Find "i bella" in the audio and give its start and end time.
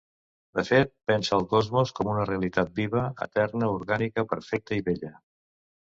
4.83-5.17